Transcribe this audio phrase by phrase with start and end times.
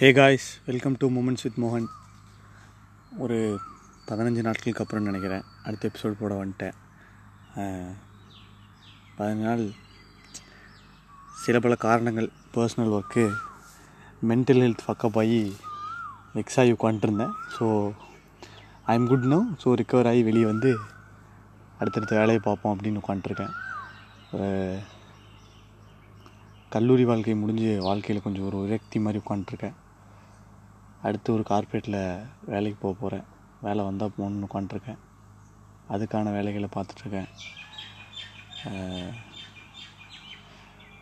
[0.00, 1.86] Hey guys welcome to moments with மோகன்
[3.18, 3.58] ஒரு
[4.08, 5.42] பதினஞ்சு நாட்களுக்கு அப்புறம் நினைக்கிறேன்.
[5.64, 6.76] அடுத்த எபிசோட் போட வந்துட்டேன்.
[9.18, 9.64] பதினஞ்சு நாள்
[11.34, 13.24] சில பல காரணங்கள் personal work
[14.28, 15.42] mental health fuckup ஆகி
[16.34, 17.92] வெக்ஸ் ஆகி உட்காந்துருந்தேன் so
[18.84, 20.72] I am good no so recover ஆகி வெளியே வந்து
[21.78, 23.54] அடுத்தடுத்த வேலையை பார்ப்போம் அப்படின்னு உட்காந்துருக்கேன்
[26.72, 29.76] கல்லூரி வாழ்க்கை முடிஞ்சு வாழ்க்கையில் கொஞ்சம் ஒரு விரக்தி மாதிரி உட்காந்துருக்கேன்
[31.06, 32.00] அடுத்து ஒரு கார்ப்பரேட்டில்
[32.50, 33.26] வேலைக்கு போக போகிறேன்
[33.66, 35.00] வேலை வந்தால் போகணுன்னு உட்காந்துருக்கேன்
[35.94, 37.30] அதுக்கான வேலைகளை பார்த்துட்ருக்கேன்.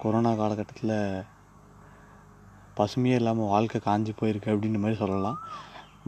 [0.02, 0.96] கொரோனா காலகட்டத்தில்
[2.78, 5.38] பசுமையே இல்லாமல் வாழ்க்கை காஞ்சி போயிருக்கு அப்படின்ற மாதிரி சொல்லலாம்.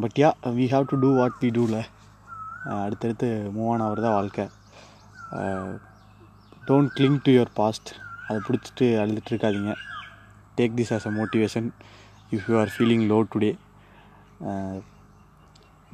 [0.02, 0.28] But yeah
[0.58, 1.80] we have to do what we டூவில்
[2.84, 4.44] அடுத்தடுத்து மூவ் ஆன் ஆகிறது தான் வாழ்க்கை
[6.68, 7.90] don't cling to your past
[8.26, 9.74] அதை பிடிச்சிட்டு அழுதுட்டு இருக்காதிங்க.
[10.58, 11.68] Take this as a motivation
[12.36, 13.50] if you are feeling low today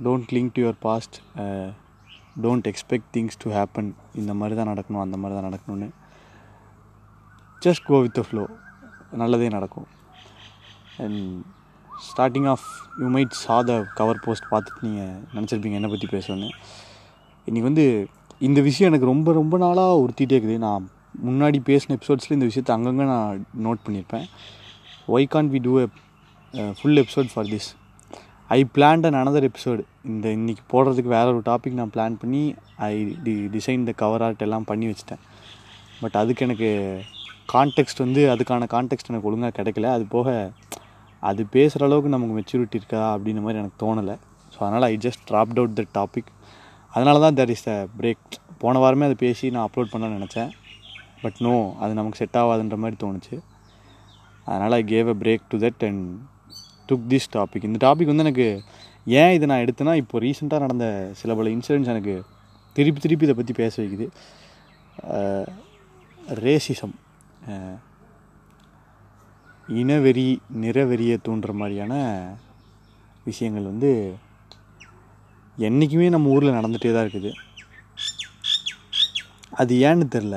[0.06, 1.16] don't cling to your past
[2.44, 3.90] don't expect things to happen
[4.20, 5.88] இந்த மாதிரி தான் நடக்கணும் அந்த மாதிரி தான் நடக்கணும்னு.
[7.66, 8.42] Just go with the flow
[9.22, 9.86] நல்லதே நடக்கும்.
[11.04, 11.22] And
[12.08, 12.66] starting of
[13.02, 16.50] you might saw the cover post பார்த்துட்டு நீங்கள் நினச்சிருப்பீங்க என்னை பற்றி பேசணுன்னு
[17.48, 17.86] இன்றைக்கி வந்து
[18.48, 20.58] இந்த விஷயம் எனக்கு ரொம்ப ரொம்ப நாளாக உறுத்திட்டே இருக்குது.
[20.66, 20.84] நான்
[21.26, 24.26] முன்னாடி பேசின எபிசோட்ஸில் இந்த விஷயத்தை அங்கங்கே நான் நோட் பண்ணியிருப்பேன்.
[25.14, 25.86] Why can't we do a
[26.78, 27.68] full episode for this
[28.54, 32.42] I planned and another episode இந்த இன்றைக்கி போடுறதுக்கு வேற ஒரு டாபிக் நான் பிளான் பண்ணி
[32.88, 32.92] ஐ
[33.24, 35.22] டி டிசைன் த கவர் ஆர்ட் எல்லாம் பண்ணி வச்சுட்டேன்.
[36.02, 36.68] பட் அதுக்கு எனக்கு
[37.54, 39.90] கான்டெக்ட் வந்து அதுக்கான கான்டெக்ட் எனக்கு ஒழுங்காக கிடைக்கல.
[39.96, 40.28] அது போக
[41.22, 44.16] அது பேசுகிற அளவுக்கு நமக்கு மெச்சூரிட்டி இருக்கா அப்படின்ற மாதிரி எனக்கு தோணலை.
[44.54, 46.30] ஸோ அதனால் I just dropped out the topic
[46.94, 50.50] அதனால தான் தேர் இஸ் த பிரேக் போன வாரமே அதை பேசி நான் அப்லோட் பண்ணலாம்னு நினச்சேன்.
[51.24, 53.36] பட் நோ அது நமக்கு செட் ஆகாதுன்ற மாதிரி தோணுச்சு.
[54.48, 56.04] அதனால் I gave a break to that and
[56.88, 58.48] took this topic இந்த டாபிக் வந்து எனக்கு
[59.20, 60.86] ஏன் இதை நான் எடுத்தேன்னா இப்போ ரீசெண்டாக நடந்த
[61.20, 62.14] சில பல இன்சிடென்ட்ஸ் எனக்கு
[62.76, 64.06] திருப்பி திருப்பி இதை பற்றி பேச வைக்குது.
[66.44, 66.94] ரேசிசம்
[69.80, 70.28] இனவெறி
[70.62, 71.94] நிறவெறியை தூண்டுற மாதிரியான
[73.26, 73.90] விஷயங்கள் வந்து
[75.56, 77.32] என்றைக்குமே நம்ம ஊரில் நடந்துகிட்டே தான் இருக்குது.
[79.60, 80.36] அது ஏன்னு தெரில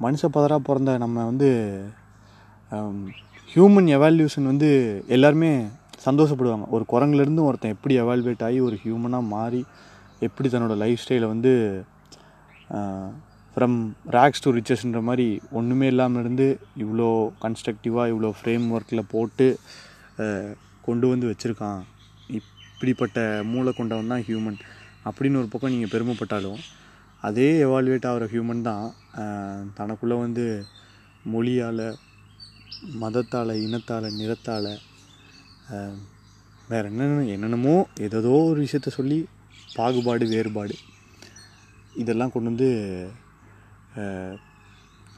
[0.00, 1.48] மனுஷ பதராக பிறந்த நம்ம வந்து
[3.52, 4.68] ஹியூமன் எவால்யூஷன் வந்து
[5.14, 5.50] எல்லாருமே
[6.04, 6.66] சந்தோஷப்படுவாங்க.
[6.74, 9.60] ஒரு குரங்குலேருந்து ஒருத்தன் எப்படி எவால்வேட் ஆகி ஒரு ஹியூமனாக மாறி
[10.26, 11.52] எப்படி தன்னோட லைஃப் ஸ்டைலை வந்து
[13.54, 13.76] ஃப்ரம்
[14.16, 15.26] ரேக்ஸ் டு ரிச்சஸ்ன்ற மாதிரி
[15.58, 16.46] ஒன்றுமே இல்லாமல் இருந்து
[16.84, 17.08] இவ்வளோ
[17.42, 19.48] கன்ஸ்ட்ரக்டிவாக இவ்வளோ ஃப்ரேம் ஒர்க்கில் போட்டு
[20.86, 21.82] கொண்டு வந்து வச்சுருக்கான்.
[22.38, 24.58] இப்படிப்பட்ட மூளை கொண்டவன் தான் ஹியூமன்
[25.08, 26.62] அப்படின்னு ஒரு பக்கம் நீங்கள் பெருமைப்பட்டாலும்
[27.28, 28.86] அதே எவால்வேட் ஆகிற ஹியூமன் தான்
[29.80, 30.46] தனக்குள்ளே வந்து
[31.34, 31.84] மொழியால்
[33.00, 34.72] மதத்தால் இனத்தால் நிறத்தால்
[36.68, 39.18] வேறு என்னென்ன என்னென்னமோ ஏதோ ஒரு விஷயத்த சொல்லி
[39.74, 40.74] பாகுபாடு வேறுபாடு
[41.94, 42.70] இதெல்லாம் கொண்டு வந்து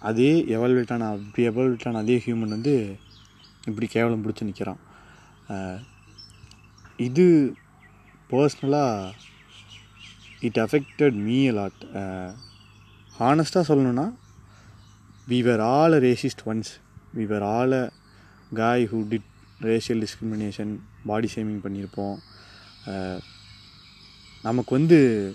[0.00, 2.75] அதே எவல்வேட்டான அப்படி எவல்வேட்டான அதே ஹியூமன் வந்து
[3.66, 4.81] இப்படி கேவலம் பிடிச்சி நிற்கிறான்
[6.96, 7.26] இது
[8.31, 9.12] பர்ஸ்னலாக
[10.41, 11.82] it affected me a lot
[13.19, 14.06] ஹானஸ்ட்டாக சொல்லணுன்னா
[15.28, 16.72] we were all racist once
[17.14, 17.91] once we were all a
[18.54, 19.22] guy who did
[21.06, 22.16] body shaming பண்ணியிருப்போம்
[24.42, 25.34] நமக்கு வந்து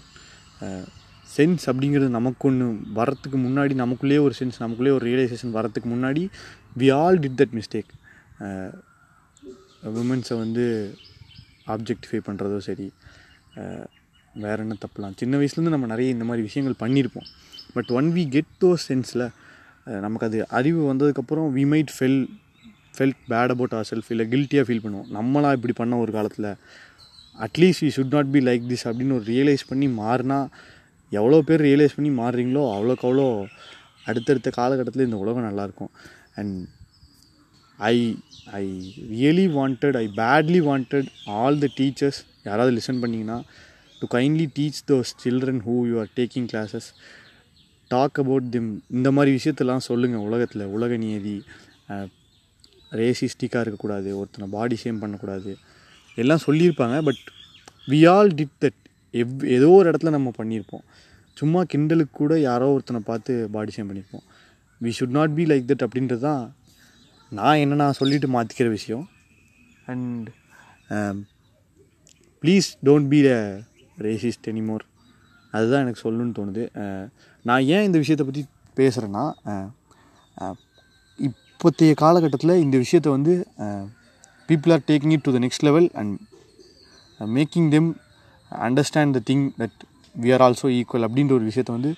[1.37, 6.29] சென்ஸ் அப்படிங்கிறது நமக்கு ஒன்று வரத்துக்கு முன்னாடி நமக்குள்ளேயே ஒரு சென்ஸ் நமக்குள்ளேயே ஒரு ரியலைசேஷன் வரத்துக்கு முன்னாடி
[6.77, 7.91] we all did that mistake
[9.83, 10.95] விமன்ஸை வந்து
[11.67, 12.91] ஆப்ஜெக்டிஃபை பண்ணுறதோ சரி
[14.33, 15.13] வேற என்ன தப்பலாம்.
[15.15, 17.25] சின்ன வயசுலேருந்து நம்ம நிறைய இந்த மாதிரி விஷயங்கள் பண்ணியிருப்போம்
[17.73, 19.29] பட் ஒன் வி கெட் தோ சென்ஸில்
[19.87, 22.19] நமக்கு அது அறிவு வந்ததுக்கப்புறம் we might fell
[22.95, 25.09] felt bad about our self இல்லை கில்ட்டியாக ஃபீல் பண்ணுவோம்.
[25.17, 26.49] நம்மளாம் இப்படி பண்ண ஒரு காலத்தில்
[27.35, 30.39] at least we should not be like this அப்படின்னு ஒரு ரியலைஸ் பண்ணி மாறினா
[31.11, 33.27] எவ்வளோ பேர் ரியலைஸ் பண்ணி மாறுறீங்களோ அவ்வளோக்கு அவ்வளோ
[34.05, 35.91] அடுத்தடுத்த காலகட்டத்தில் இந்த உலகம் நல்லாயிருக்கும்
[36.35, 36.57] and
[37.79, 37.95] I
[38.59, 38.65] I
[39.13, 43.37] really wanted I badly wanted all the teachers யாராவது லிசன் பண்ணிங்கன்னா
[44.01, 46.89] to kindly teach those children who you are taking classes
[47.93, 50.65] talk about them இந்த மாதிரி விஷயத்தெல்லாம் சொல்லுங்கள் உலகத்தில்.
[50.75, 51.35] உலக நியதி
[52.99, 55.51] ரேசிஸ்டிக்காக இருக்கக்கூடாது ஒருத்தனை பாடி ஷேம் பண்ணக்கூடாது.
[56.21, 57.23] எல்லாம் சொல்லியிருப்பாங்க but
[57.91, 58.79] we all did that
[59.13, 60.83] எவ் ஏதோ ஒரு இடத்துல நம்ம பண்ணியிருப்போம்.
[61.37, 64.25] சும்மா கிண்டலுக்கு கூட யாரோ ஒருத்தனை பார்த்து பாடி ஷேம் பண்ணியிருப்போம்.
[64.81, 66.43] We should not be like that அப்படின்றது தான்
[67.31, 69.05] நான் என்ன நான் சொல்லிட்டு மாற்றிக்கிற விஷயம்.
[69.91, 70.27] And
[72.43, 73.39] please don't be a
[74.05, 74.85] racist anymore
[75.53, 76.63] அதுதான் எனக்கு சொல்லணும்னு தோணுது.
[77.45, 78.43] நான் ஏன் இந்த விஷயத்தை பற்றி
[78.79, 79.23] பேசுகிறேன்னா
[81.19, 83.33] இப்போத்தைய காலகட்டத்தில் இந்த விஷயத்தை வந்து
[84.49, 86.13] people are taking it to the next level and
[87.19, 87.89] making them
[88.51, 89.79] understand the thing that
[90.15, 91.91] we are also equal அப்படின்ற ஒரு விஷயத்தை வந்து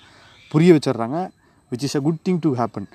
[0.52, 1.18] புரிய வச்சிடுறாங்க
[1.72, 2.88] which is a good thing to happen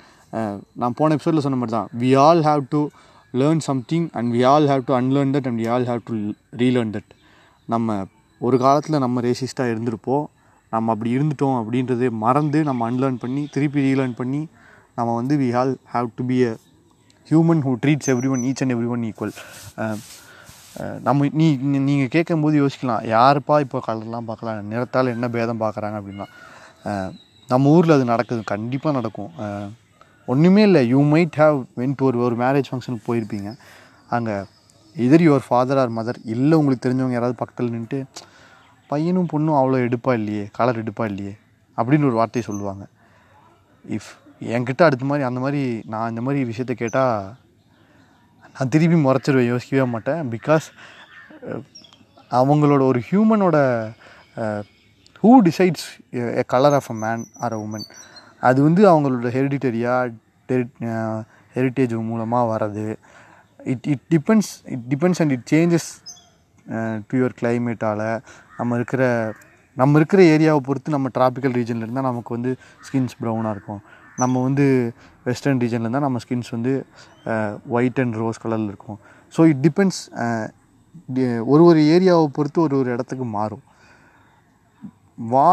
[0.82, 2.82] நான் போன எபிசோடில் சொன்ன மாதிரி தான் we all have to
[3.42, 6.16] learn something and we all have to unlearn that and we all have to
[6.62, 7.12] relearn that
[7.74, 7.96] நம்ம
[8.42, 10.26] ஒரு காலத்தில் நம்ம ரேசிஸ்ட்டாக இருந்திருப்போம்.
[10.74, 14.42] நம்ம அப்படி இருந்துட்டோம் அப்படின்றது மறந்து நம்ம அன்லேர்ன் பண்ணி திருப்பி ரீலேர்ன் பண்ணி
[15.00, 16.54] நம்ம வந்து we all have to be a
[17.28, 19.36] human who treats everyone each and every one equal
[21.08, 21.46] நம்ம நீ
[21.88, 26.28] நீங்கள் கேட்கும்போது யோசிக்கலாம் யாருப்பா இப்போ கலர்லாம் பார்க்கலாம் நிறத்தால் என்ன பேதம் பார்க்குறாங்க அப்படின்னா
[27.50, 29.32] நம்ம ஊரில் அது நடக்குது கண்டிப்பாக நடக்கும்.
[30.32, 33.50] ஒன்றுமே இல்லை யூ மைட் ஹாவ் வென்ட் ஒரு ஒரு மேரேஜ் ஃபங்க்ஷனுக்கு போயிருப்பீங்க.
[34.16, 34.36] அங்கே
[34.96, 38.00] எதிர் யுவர் ஃபாதர் ஆர் மதர் இல்லை உங்களுக்கு தெரிஞ்சவங்க யாராவது பக்கத்தில் நின்றுட்டு
[38.90, 41.34] பையனும் பொண்ணும் அவ்வளோ எடுப்பா இல்லையே கலர் எடுப்பா இல்லையே
[41.78, 42.84] அப்படின்னு ஒரு வார்த்தையை சொல்லுவாங்க.
[43.86, 44.12] இஃப்
[44.56, 45.62] என்கிட்ட அடுத்த மாதிரி அந்த மாதிரி
[45.94, 47.18] நான் இந்த மாதிரி விஷயத்த கேட்டால்
[48.56, 50.22] நான் திருப்பி முறைச்சிருவேன் யோசிக்கவே மாட்டேன்.
[50.36, 50.68] பிகாஸ்
[52.40, 53.58] அவங்களோட ஒரு ஹியூமனோட
[55.22, 55.88] who decides
[56.42, 57.86] a colour of a man or a woman
[58.48, 60.14] அது வந்து அவங்களோட ஹெரிடிட்டரியாக
[61.56, 62.86] ஹெரிட்டேஜ் மூலமாக வர்றது.
[63.72, 65.90] It it depends it depends and it changes
[67.10, 68.06] to கிளைமேட்டால்
[68.60, 69.04] நம்ம இருக்கிற
[69.82, 72.52] நம்ம இருக்கிற ஏரியாவை பொறுத்து நம்ம டிராபிக்கல் ரீஜனில் இருந்தால் நமக்கு வந்து
[72.86, 73.82] ஸ்கின்ஸ் ப்ரௌனாக இருக்கும்.
[74.22, 74.66] நம்ம வந்து
[75.28, 76.74] வெஸ்டர்ன் ரீஜனில் இருந்தால் நம்ம ஸ்கின்ஸ் வந்து
[77.76, 79.00] ஒயிட் அண்ட் ரோஸ் கலரில் இருக்கும்.
[79.34, 80.02] ஸோ இட் டிபெண்ட்ஸ்
[81.54, 83.64] ஒரு ஒரு ஏரியாவை பொறுத்து ஒரு ஒரு இடத்துக்கு மாறும்.
[85.34, 85.48] வா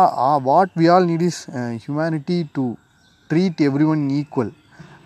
[0.49, 1.43] what we all need is
[1.85, 2.65] humanity to
[3.31, 3.61] treat
[3.93, 4.53] everyone equal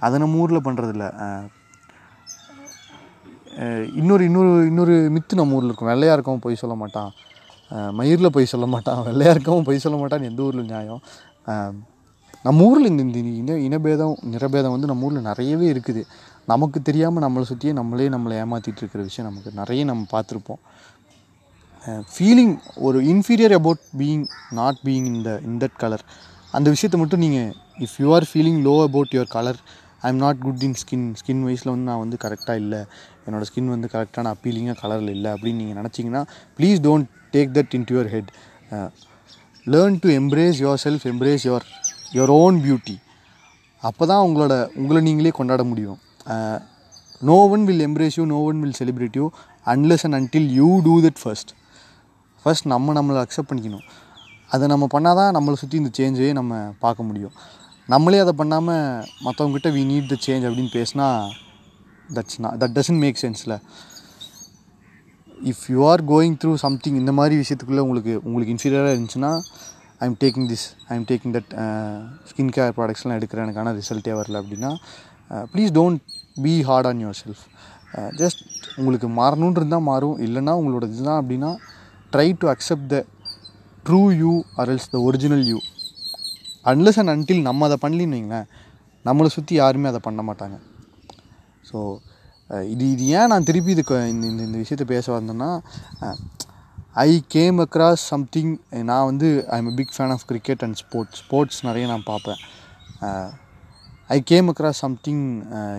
[0.04, 1.06] அதை நம்ம ஊரில் பண்ணுறதில்ல
[4.00, 5.90] இன்னொரு இன்னொரு இன்னொரு மித்து நம்ம ஊரில் இருக்கும்.
[5.93, 7.10] வெள்ளையாக இருக்கவும் பொய் சொல்ல மாட்டான்.
[7.99, 9.00] மயிரில் பொய் சொல்ல மாட்டான்.
[9.08, 11.00] வெள்ளையாக இருக்கவன் பொய் சொல்ல மாட்டான்னு எந்த ஊரில் நியாயம்?
[12.46, 16.02] நம்ம ஊரில் இந்த இந்த இன இனபேதம் நிறபேதம் வந்து நம்ம ஊரில் நிறையவே இருக்குது.
[16.52, 20.61] நமக்கு தெரியாமல் நம்மளை சுற்றியே நம்மளே நம்மளை ஏமாற்றிட்டு இருக்கிற விஷயம் நமக்கு நிறைய நம்ம பார்த்துருப்போம்.
[22.12, 22.54] ஃபீலிங்
[22.87, 24.25] ஒரு inferior about being
[24.58, 26.04] not being in the in that colour
[26.56, 27.50] அந்த விஷயத்தை மட்டும் நீங்கள்
[27.87, 29.61] if you are feeling low about your colour
[30.04, 32.80] I am not good in skin skin வைஸில் வந்து நான் வந்து கரெக்டாக இல்லை.
[33.26, 36.22] என்னோடய ஸ்கின் வந்து கரெக்டான அப்பீலிங்காக கலரில் இல்லை அப்படின்னு நீங்கள் நினச்சிங்கன்னா
[36.58, 38.30] please don't take that in your head
[39.74, 41.66] learn to embrace yourself embrace your
[42.16, 42.96] your own beauty
[43.88, 45.98] அப்போ தான் உங்களோட உங்களை நீங்களே கொண்டாட முடியும்.
[47.28, 49.26] No one will embrace you no one will celebrate you
[49.72, 51.50] unless and until you do that first
[52.42, 53.86] first நம்ம நம்மளை accept பண்ணிக்கணும்.
[54.54, 57.34] அதை நம்ம பண்ணால் தான் நம்மளை சுற்றி இந்த சேஞ்சையே நம்ம பார்க்க முடியும்.
[57.88, 61.06] நம்மளே அதை பண்ணாமல் மற்றவங்ககிட்ட வி நீட் த சேஞ்ச் அப்படின்னு பேசினா
[62.17, 63.55] தட்ஸ் நான் that doesn't make சென்ஸில்
[65.50, 69.32] if you are going through something இந்த மாதிரி விஷயத்துக்குள்ளே உங்களுக்கு உங்களுக்கு இன்ஃபீரியராக இருந்துச்சுன்னா
[70.00, 71.52] I am taking this I am taking that
[72.31, 74.73] skin care ப்ராடக்ட்ஸ்லாம் எடுக்கிறேன் எனக்கான ரிசல்ட்டே வரல அப்படின்னா
[75.55, 76.02] please don't
[76.43, 77.44] be hard on yourself
[78.23, 78.43] just
[78.76, 80.19] உங்களுக்கு மாறணுன்னு இருந்தால் மாறும்.
[80.26, 81.50] இல்லைன்னா உங்களோட இதுதான் அப்படின்னா
[82.12, 82.99] try to accept the
[83.88, 85.58] true you are else the original you
[86.70, 88.48] unless and until நம்ம அதை பண்ணலின்னு வைங்களேன்
[89.08, 90.56] நம்மளை சுற்றி யாருமே அதை பண்ண மாட்டாங்க.
[91.68, 91.78] ஸோ
[92.72, 95.50] இது இது ஏன் நான் திருப்பி இது இந்த இந்த இந்த விஷயத்தை பேச வந்தேன்னா
[97.06, 98.52] ஐ கேம் அக்ராஸ் சம்திங்
[98.90, 102.40] நான் வந்து I am big fan of cricket and sports sports நிறைய நான் பார்ப்பேன்.
[104.14, 105.22] ஐ கேம் அக்ராஸ் சம்திங்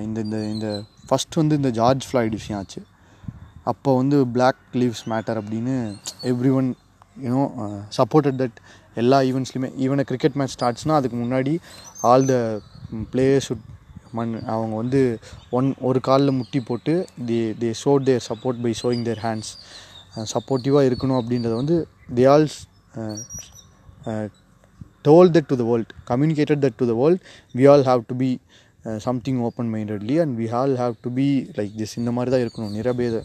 [0.06, 0.68] இந்த இந்த இந்த
[1.08, 2.82] ஃபஸ்ட் வந்து இந்த ஜார்ஜ் ஃப்ளாய்டு விஷயம் ஆச்சு.
[3.72, 5.76] அப்போ வந்து பிளாக் லீவ்ஸ் மேட்டர் அப்படின்னு
[6.60, 6.70] everyone
[7.26, 7.44] you know
[7.98, 8.60] supported that
[9.04, 11.54] எல்லா ஈவெண்ட்ஸ்லையுமே ஈவன் கிரிக்கெட் மேட்ச் ஸ்டார்ட்ஸ்னால் அதுக்கு முன்னாடி
[12.12, 12.38] ஆல் த
[13.14, 13.52] பிளேயர்ஸ்
[14.18, 15.02] மண் அவங்க வந்து
[15.58, 16.94] ஒன் ஒரு காலில் முட்டி போட்டு
[17.30, 19.52] they they showed their support by showing their hands
[20.34, 21.78] சப்போர்ட்டிவாக இருக்கணும் அப்படின்றத வந்து
[22.20, 22.58] they also
[25.08, 27.22] told that to the world communicated that to the world
[27.56, 28.32] we all have to be
[29.06, 31.26] something open mindedly and we all have to be
[31.58, 32.74] like this இந்த மாதிரி தான் இருக்கணும்.
[32.78, 33.16] நிறவேத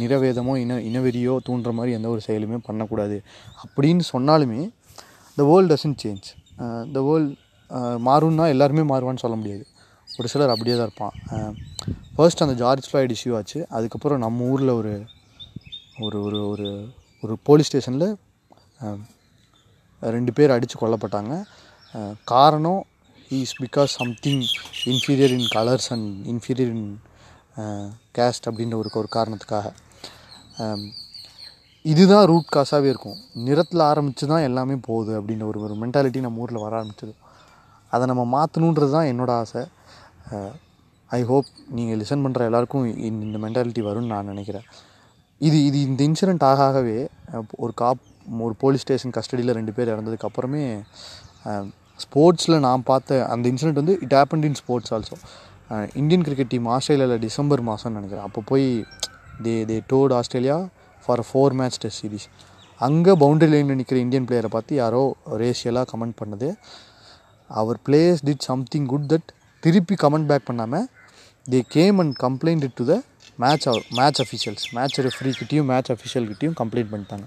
[0.00, 3.16] நிறவேதமோ இன இனவெறியோ தூண்டுற மாதிரி எந்த ஒரு செயலுமே பண்ணக்கூடாது.
[3.64, 4.60] அப்படின்னு சொன்னாலுமே
[5.38, 6.26] the world doesn't change
[6.96, 7.32] the world
[8.08, 9.64] மாறும்னா எல்லாருமே மாறுவான்னு சொல்ல முடியாது.
[10.18, 11.14] ஒரு சிலர் அப்படியே தான் இருப்பான்.
[11.34, 11.52] Uh,
[12.16, 13.60] ஃபர்ஸ்ட் அந்த ஜார்ஜ் ஃப்ளாய்டு இஷ்யூ ஆச்சு.
[13.76, 14.92] அதுக்கப்புறம் நம்ம ஊரில் ஒரு
[16.04, 16.68] ஒரு ஒரு ஒரு
[17.22, 18.08] ஒரு போலீஸ் ஸ்டேஷனில்
[18.84, 18.98] uh,
[20.00, 21.34] ரெண்டு பேர் அடித்து கொல்லப்பட்டாங்க.
[21.94, 22.82] Uh, காரணம்
[23.40, 24.44] is because something
[24.92, 27.00] inferior in colours and inferior in
[28.18, 29.66] caste அப்படின்ற ஒரு ஒரு காரணத்துக்காக.
[30.64, 30.82] Um,
[31.92, 33.16] இதுதான் ரூட் காசாகவே இருக்கும்.
[33.46, 37.12] நிறத்தில் ஆரம்பித்து தான் எல்லாமே போகுது அப்படின்ற ஒரு ஒரு மென்டாலிட்டி நம்ம ஊரில் வர ஆரம்பிச்சது.
[37.94, 39.62] அதை நம்ம மாற்றணுன்றது தான் என்னோடய ஆசை.
[41.10, 41.48] ஐ ஹோப்
[41.78, 44.66] நீங்கள் லிசன் பண்ணுற எல்லாருக்கும் இந்த இந்த மென்டாலிட்டி வரும்னு நான் நினைக்கிறேன்.
[45.40, 46.96] இது இது இந்த இன்சிடெண்ட் ஆக ஆகவே
[47.64, 48.00] ஒரு காப்
[48.46, 50.62] ஒரு போலீஸ் ஸ்டேஷன் கஸ்டடியில் ரெண்டு பேர் இறந்ததுக்கு அப்புறமே
[52.04, 55.18] ஸ்போர்ட்ஸில் நான் பார்த்த அந்த இன்சிடெண்ட் வந்து it happened in sports also
[56.02, 58.26] Indian cricket team ஆஸ்திரேலியாவில் டிசம்பர் மாதம்னு நினைக்கிறேன்.
[58.28, 58.66] அப்போ போய்
[59.44, 60.58] they they toured Australia
[61.04, 62.26] for four match test series
[62.86, 65.02] அங்கே பவுண்டரி லைனில் நிற்கிற இந்தியன் பிளேயரை பார்த்து யாரோ
[65.42, 66.48] ரேஷியலாக கமெண்ட் பண்ணது.
[67.50, 69.28] அவர் players did something good that
[69.64, 70.86] திருப்பி கமெண்ட் பேக் பண்ணாமல்
[71.52, 72.94] they came and complaint to the
[73.44, 73.66] match
[73.98, 77.26] match officials match ரெஃப்ரிக்கிட்டையும் match அஃபிஷியல்கிட்டையும் கம்ப்ளைண்ட் பண்ணிட்டாங்க.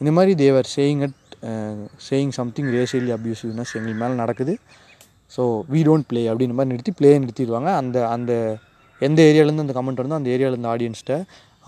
[0.00, 1.18] இந்த மாதிரி they were saying at
[2.08, 4.54] saying something racially abusiveness எங்களுக்கு மேலே நடக்குது.
[5.34, 7.70] ஸோ வீ டோன்ட் ப்ளே அப்படின்ற மாதிரி நிறுத்தி ப்ளே நிறுத்திடுவாங்க.
[7.82, 8.32] அந்த அந்த
[9.08, 11.16] எந்த ஏரியாவிலேருந்து அந்த கமெண்ட் இருந்தோ அந்த ஏரியாவிலேருந்து ஆடியன்ஸ்கிட்ட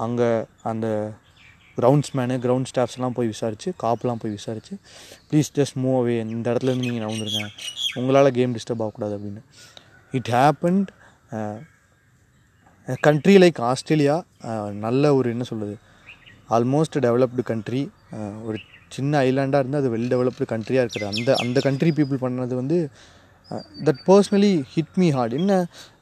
[0.04, 0.28] அங்கே
[0.70, 0.86] அந்த
[1.78, 4.74] கிரவுண்ட்ஸ் மேனு கிரவுண்ட் ஸ்டாஃப்ஸ்லாம் போய் விசாரித்து காப்லாம் போய் விசாரித்து
[5.28, 7.42] ப்ளீஸ் ஜஸ்ட் மூவ் அவே இந்த இடத்துலேருந்து நீங்கள் நவுந்துருங்க
[8.00, 9.42] உங்களால் கேம் டிஸ்டர்ப் ஆகக்கூடாது அப்படின்னு.
[10.18, 10.90] It happened
[13.06, 14.16] country like Australia
[14.86, 15.74] நல்ல ஒரு என்ன சொல்கிறது
[16.56, 17.82] ஆல்மோஸ்ட் டெவலப்டு கண்ட்ரி
[18.46, 18.56] ஒரு
[18.96, 21.08] சின்ன ஐலாண்டாக இருந்தால் அது வெல் டெவலப்டு கண்ட்ரியாக இருக்குது.
[21.12, 22.78] அந்த அந்த கண்ட்ரி பீப்புள் பண்ணது வந்து
[23.86, 25.52] that personally hit me hard என்ன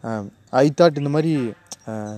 [0.09, 0.23] uh,
[0.63, 1.33] ஐ தாட் இந்த மாதிரி
[1.93, 2.17] uh,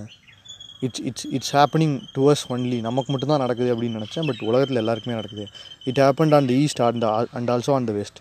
[0.85, 4.25] it's it's it's happening towards only நமக்கு மட்டும்தான் நடக்குது அப்படின்னு நினச்சேன்.
[4.29, 5.45] பட் உலகத்தில் எல்லாருக்குமே நடக்குது.
[5.89, 7.05] It happened on the east and
[7.39, 8.19] and also on the west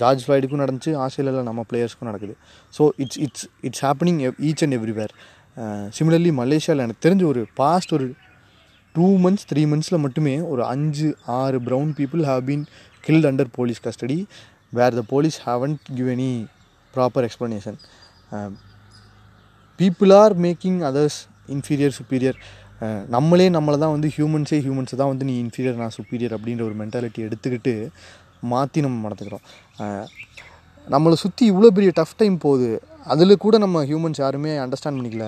[0.00, 2.34] George ஃப்ளைடுக்கும் நடந்துச்சு ஆஸ்திரேலியாவில் நம்ம பிளேயர்ஸ்க்கும் நடக்குது.
[2.74, 5.14] So it's it's it's happening each and everywhere
[5.96, 8.06] similarly மலேசியாவில் எனக்கு தெரிஞ்ச ஒரு பாஸ்ட் ஒரு
[8.94, 11.08] டூ மந்த்ஸ் த்ரீ மந்த்ஸில் மட்டுமே ஒரு அஞ்சு
[11.40, 12.64] ஆறு brown people have been
[13.04, 14.18] killed under police custody
[14.78, 16.32] where the police haven't give any
[16.94, 17.78] proper explanation
[19.80, 21.18] people are making others
[21.48, 22.38] inferior superior
[23.14, 27.20] நம்மளே நம்மளை தான் வந்து ஹியூமன்ஸே ஹியூமன்ஸை தான் வந்து நீ இன்ஃபீரியர் நான் சுப்பீரியர் அப்படின்ற ஒரு மென்டாலிட்டி
[27.28, 27.74] எடுத்துக்கிட்டு
[28.52, 29.44] மாற்றி நம்ம நடத்துக்கிறோம்
[30.86, 32.70] நம்மளை சுற்றி இவ்வளோ பெரிய டஃப் டைம் போகுது.
[33.12, 35.26] அதில் கூட நம்ம ஹியூமன்ஸ் யாருமே அண்டர்ஸ்டாண்ட் பண்ணிக்கல.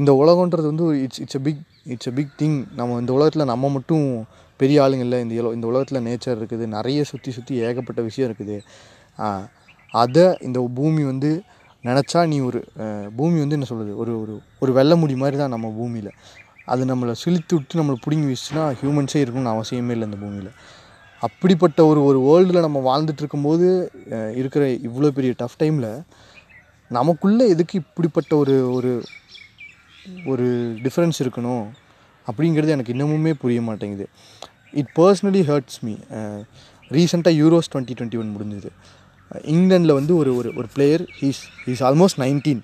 [0.00, 1.62] இந்த உலகன்றது வந்து it's it's a big
[1.94, 4.06] it's a big thing நம்ம இந்த உலகத்தில் நம்ம மட்டும்
[4.60, 5.18] பெரிய ஆளுங்க இல்லை.
[5.24, 6.64] இந்த இந்த உலகத்தில் நேச்சர் இருக்குது.
[6.76, 8.58] நிறைய சுற்றி சுற்றி ஏகப்பட்ட விஷயம் இருக்குது.
[9.94, 11.30] அதை இந்த பூமி வந்து
[11.86, 12.60] நினச்சா நீ ஒரு
[13.18, 16.10] பூமி வந்து என்ன சொல்கிறது ஒரு ஒரு ஒரு வெள்ள முடி மாதிரி தான் நம்ம பூமியில்.
[16.72, 20.50] அது நம்மளை சிலித்து விட்டு நம்மளை பிடுங்கி வச்சுன்னா ஹியூமன்ஸே இருக்கணும்னு அவசியமே இல்லை இந்த பூமியில்.
[21.22, 23.66] அப்படிப்பட்ட ஒரு ஒரு வேர்ல்டில் நம்ம வாழ்ந்துட்டு இருக்கும்போது
[24.40, 25.90] இருக்கிற இவ்வளோ பெரிய டஃப் டைமில்
[26.90, 28.92] நமக்குள்ளே எதுக்கு இப்படிப்பட்ட ஒரு ஒரு
[30.32, 30.46] ஒரு
[30.84, 31.64] டிஃப்ரென்ஸ் இருக்கணும்?
[32.26, 34.06] அப்படிங்கிறது எனக்கு இன்னமுமே புரிய மாட்டேங்குது.
[34.80, 35.94] இட் பர்சனலி ஹர்ட்ஸ் மீ
[36.96, 38.70] ரீசெண்டாக யூரோஸ் டுவெண்ட்டி டுவெண்ட்டி ஒன் முடிஞ்சுது.
[39.52, 42.62] இங்கிலாண்டில் வந்து ஒரு ஒரு ஒரு player he's he's almost nineteen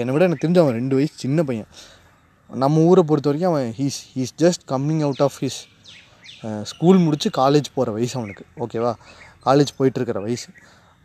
[0.00, 1.68] என்னை விட எனக்கு தெரிஞ்ச அவன் ரெண்டு வயசு சின்ன பையன்.
[2.50, 5.60] நம்ம ஊரை பொறுத்த வரைக்கும் அவன் he's he's just coming out of his
[6.72, 8.44] school முடித்து காலேஜ் போகிற வயசு அவனுக்கு.
[8.64, 8.92] ஓகேவா
[9.46, 10.48] காலேஜ் போயிட்டுருக்கிற வயசு.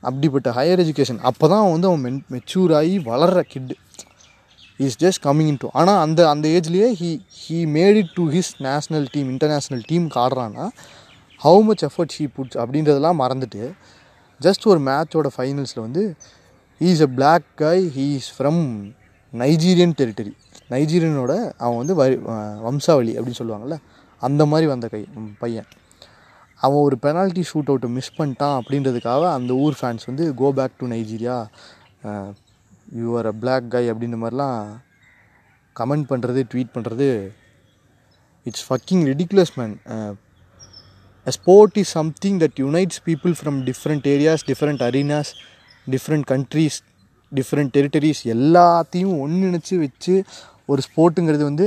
[0.04, 3.76] அப்படிப்பட்ட ஹையர் எஜுகேஷன் அப்போ தான் அவன் வந்து அவன் மென் மெச்சூர் ஆகி வளர்கிற கிட்டு
[4.86, 7.10] is just coming in to ஆனால் அந்த அந்த ஏஜ்லேயே he
[7.42, 10.66] he made it to his national team international டீமுக்கு ஆடுறான்னா
[11.42, 13.64] how much effort he puts அப்படின்றதெல்லாம் மறந்துட்டு
[14.42, 16.04] ஜஸ்ட் ஒரு மேட்சோட ஃபைனல்ஸில் வந்து
[16.82, 18.62] is is black guy he is from
[19.34, 20.34] Nigerian territory
[20.70, 22.16] நைஜீரியனோட அவன் வந்து வரி
[22.62, 23.78] வம்சாவளி அப்படின்னு சொல்லுவாங்கள்ல
[24.22, 25.02] அந்த மாதிரி வந்த கை
[25.40, 25.68] பையன்.
[26.60, 30.88] அவன் ஒரு பெனால்ட்டி ஷூட் அவுட்டை மிஸ் பண்ணிட்டான் அப்படின்றதுக்காக அந்த ஊர் ஃபேன்ஸ் வந்து go back to
[30.88, 31.36] Nigeria
[32.96, 34.60] you are a black guy அப்படின்ற மாதிரிலாம்
[35.76, 37.10] கமெண்ட் பண்ணுறது ட்வீட் பண்ணுறது
[38.46, 39.76] it's fucking ridiculous man
[41.30, 45.30] a sport is something that unites people from different areas different arenas
[45.96, 46.76] different countries
[47.32, 48.20] territories territories.
[48.34, 50.14] எல்லாத்தையும் ஒன்றிணைச்சு வச்சு
[50.72, 51.66] ஒரு ஸ்போர்ட்டுங்கிறது வந்து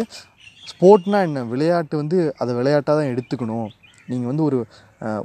[0.71, 1.41] ஸ்போர்ட்னா என்ன?
[1.53, 3.69] விளையாட்டு வந்து அதை விளையாட்டாக தான் எடுத்துக்கணும்.
[4.11, 4.59] நீங்கள் வந்து ஒரு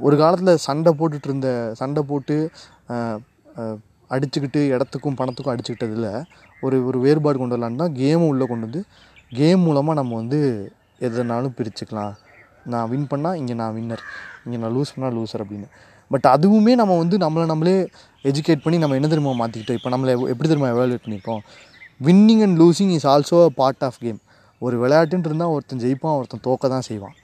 [0.06, 1.48] ஒரு காலத்தில் சண்டை போட்டுட்டு இருந்த
[1.80, 2.36] சண்டை போட்டு
[4.14, 6.10] அடிச்சுக்கிட்டு இடத்துக்கும் பணத்துக்கும் அடிச்சுக்கிட்டதில்
[6.66, 8.82] ஒரு ஒரு வேறுபாடு கொண்டு வரலான்னு தான் கேமும் உள்ளே கொண்டு வந்து
[9.40, 10.40] கேம் மூலமாக நம்ம வந்து
[11.08, 12.14] எதனாலும் பிரிச்சுக்கலாம்.
[12.72, 14.02] நான் வின் பண்ணால் இங்கே நான் வின்னர்
[14.44, 15.68] இங்கே நான் லூஸ் பண்ணால் லூசர் அப்படின்னு.
[16.10, 17.76] பட் அதுவுமே நம்ம வந்து நம்மளை நம்மளே
[18.30, 21.42] எஜுகேட் பண்ணி நம்ம என்ன தெரியுமா மாற்றிக்கிட்டோம் இப்போ நம்மளை எப்படி தெரியுமா எவாலுவேட் பண்ணியிருக்கோம்
[22.06, 24.20] winning and losing is also a part of game
[24.62, 27.16] ஒரு விளையாட்டுன்னு இருந்தால் ஒருத்தன் ஜெயிப்பான் ஒருத்தன் தோக்க தான் செய்வான்.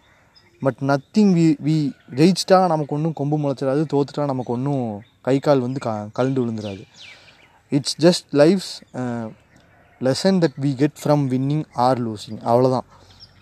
[0.62, 1.76] பட் நத்திங் வி வி
[2.18, 4.82] ஜெயிச்சிட்டா நமக்கு ஒன்றும் கொம்பு முளைச்சிடாது தோத்துட்டா நமக்கு ஒன்றும்
[5.28, 6.82] கை கால் வந்து க கலண்டு விழுந்துடாது
[7.72, 8.72] it's just life's
[10.00, 12.86] lesson that we get from winning or losing அவ்வளோதான்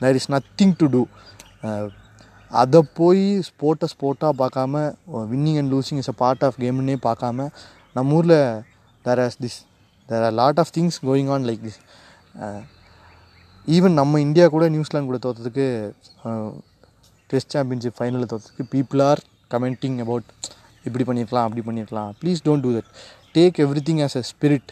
[0.01, 1.03] there is nothing to do
[2.51, 4.83] அதை போய் ஸ்போர்ட்டை ஸ்போர்ட்டாக பார்க்காம
[5.33, 7.49] winning and losing is a part of கேம்னே பார்க்காம
[7.97, 8.39] நம்ம ஊரில்
[9.05, 9.59] there as this
[10.09, 11.81] there are lot of things going on like this
[13.69, 15.67] even நம்ம இந்தியா கூட நியூசிலாந்து கூட தோற்றதுக்கு
[17.31, 20.29] டெஸ்ட் சாம்பியன்ஷிப் ஃபைனலில் தோற்றதுக்கு பீப்புள் ஆர் கமெண்டிங் அபவுட்
[20.85, 22.91] இப்படி பண்ணியிருக்கலாம் அப்படி பண்ணியிருக்கலாம் please don't do that
[23.33, 24.71] take every thing as a spirit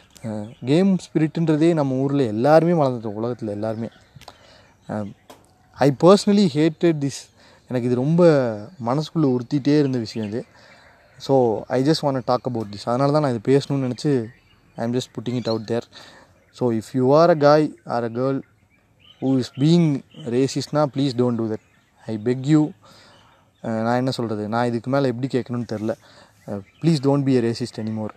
[0.64, 3.88] game ஸ்பிரிட்டுன்றதே நம்ம ஊரில் எல்லாருமே வளர்ந்துட்டோம் உலகத்தில் எல்லாருமே.
[5.76, 7.21] ஐ பர்சனலி ஹேட்டட் திஸ்
[7.71, 8.23] எனக்கு இது ரொம்ப
[8.88, 10.40] மனசுக்குள்ளே உறுத்திட்டே இருந்த விஷயம் இது.
[11.18, 11.35] So
[11.76, 14.11] I just want talk about this அதனால தான் நான் இது பேசணும்னு நினச்சி
[14.76, 15.87] I am just putting it out there
[16.56, 18.38] so if you are a guy or a girl
[19.23, 19.88] who is being
[20.37, 21.64] ரேசிஸ்னா please don't do that
[22.04, 22.62] I beg you
[23.87, 25.92] நான் என்ன சொல்கிறது நான் இதுக்கு மேலே எப்படி கேட்கணும்னு தெரில
[26.83, 28.12] please don't be a racist anymore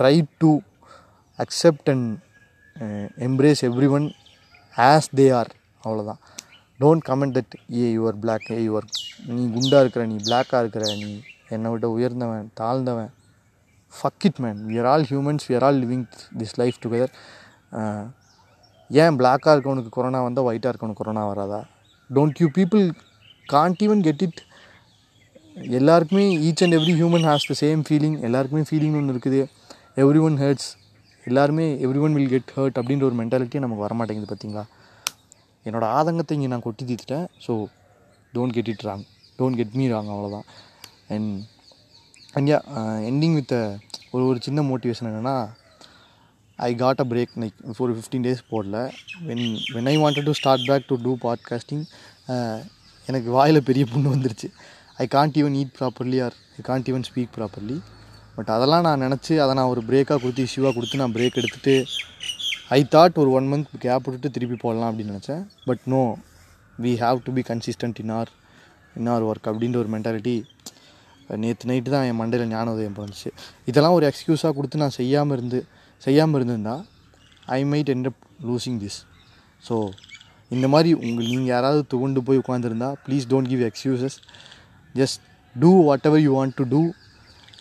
[0.00, 0.50] try to
[1.38, 2.08] accept and
[3.28, 4.06] embrace every one
[4.74, 5.50] as they are
[5.82, 6.20] அவ்வளோதான்
[6.82, 8.86] don't comment that hey your black hey your
[9.36, 11.10] நீ குண்டாக இருக்கிற நீ பிளாக்காக இருக்கிற நீ
[11.54, 13.10] என்னை விட உயர்ந்தவன் தாழ்ந்தவன்.
[13.92, 16.04] Fuck it man we're all humans we're all living
[16.40, 17.12] this life together
[18.90, 21.60] ஏன் பிளாக்காக இருக்கவனுக்கு கொரோனா வந்தால் ஒயிட்டாக இருக்கவனுக்கு கொரோனா வராதா?
[22.10, 22.84] Don't you people
[23.54, 24.40] can't even get it
[25.78, 29.40] எல்லாருக்குமே each and every human has the same feeling எல்லாருக்குமே ஃபீலிங் ஒன்று இருக்குது.
[30.02, 30.68] எவ்ரி ஒன் ஹர்ட்ஸ்
[31.26, 34.64] எல்லாருமே every one will get hurt அப்படின்ற ஒரு மென்டாலிட்டியே நமக்கு வரமாட்டேங்குது பார்த்தீங்களா
[35.66, 37.26] என்னோடய ஆதங்கத்தை இங்கே நான் கொட்டி தீர்த்துட்டேன்.
[37.44, 37.52] So
[38.36, 39.04] don't get it wrong
[39.38, 40.46] don't get me wrong அவ்வளோதான்
[41.14, 41.30] and
[42.36, 42.58] and yeah
[43.10, 43.54] ending with
[44.14, 45.36] ஒரு ஒரு சின்ன மோட்டிவேஷன் என்னென்னா
[46.58, 48.76] I got a break like ஒரு ஃபிஃப்டீன் டேஸ் போடல.
[49.28, 51.84] When when I wanted to start back to do podcasting
[53.08, 54.48] எனக்கு வாயில் பெரிய புண்ணு வந்துருச்சு.
[55.02, 57.78] I can't even eat properly or I can't even speak properly
[58.36, 61.76] but அதெல்லாம் நான் நினச்சி அதை நான் ஒரு பிரேக்காக கொடுத்து இஷ்யூவாக கொடுத்து நான் பிரேக் எடுத்துகிட்டு
[62.70, 65.40] ஐ தாட் ஒரு ஒன் மந்த் கேப் விட்டுட்டு திருப்பி போடலாம் அப்படின்னு நினச்சேன்.
[65.64, 66.02] But no
[66.78, 68.30] we have to be consistent in our
[68.96, 70.34] in our work அப்படின்ற ஒரு மென்டாலிட்டி
[71.42, 73.30] நேற்று நைட்டு தான் என் மண்டையில் ஞான உதயம் வந்துச்சு
[73.66, 75.58] இதெல்லாம் ஒரு எக்ஸ்கியூஸாக கொடுத்து நான் செய்யாமல் இருந்து
[76.02, 76.76] செய்யாமல் இருந்திருந்தா
[77.48, 78.04] I might end
[78.48, 79.00] losing this
[79.68, 79.76] so
[80.50, 84.16] இந்த மாதிரி உங்கள் நீங்கள் யாராவது துவண்டு போய் உட்காந்துருந்தா please don't give excuses
[84.94, 85.20] just
[85.56, 85.70] do
[86.10, 86.82] whatever you want to do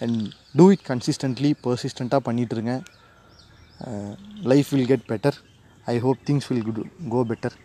[0.02, 0.22] and
[0.56, 2.74] do it consistently பர்சிஸ்டண்ட்டாக பண்ணிகிட்ருங்க
[4.44, 5.38] life will get better
[5.88, 7.56] I hope things will good go better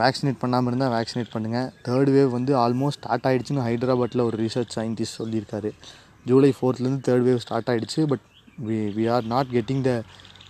[0.00, 5.18] vaccinate பண்ணாமல் இருந்தால் vaccinate பண்ணுங்கள் தேர்ட் வேவ் வந்து ஆல்மோஸ்ட் ஸ்டார்ட் ஆகிடுச்சுன்னு ஹைதராபாத்தில் ஒரு research scientist
[5.20, 5.70] சொல்லியிருக்காரு.
[6.26, 8.24] July ஃபோர்த்லேருந்து third wave start ஆகிடுச்சு but
[8.68, 9.92] we we are not getting the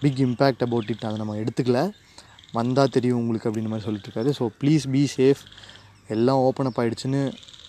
[0.02, 1.80] big impact about it அதை நம்ம எடுத்துக்கல.
[2.52, 5.42] வந்தால் தெரியும் உங்களுக்கு அப்படின்ற மாதிரி சொல்லிட்டுருக்காரு ஸோ ப்ளீஸ் பி சேஃப்
[6.08, 7.22] எல்லாம் ஓப்பன் அப் ஆகிடுச்சுன்னு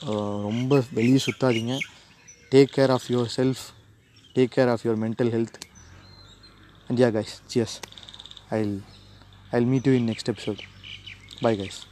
[0.08, 1.76] uh, ரொம்ப வெளியே சுற்றாதீங்க
[2.52, 3.64] take care of yourself
[4.36, 5.58] take care of your mental health
[6.90, 7.82] and yeah guys cheers.
[8.52, 8.82] I'll
[9.54, 10.62] i'll meet you in next episode.
[11.42, 11.86] Bye guys.